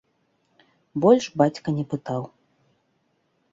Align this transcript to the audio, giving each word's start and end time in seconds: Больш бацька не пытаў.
Больш 1.03 1.27
бацька 1.43 1.69
не 1.77 1.85
пытаў. 1.93 2.21